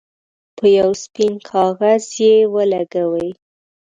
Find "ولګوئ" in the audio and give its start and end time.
2.53-3.29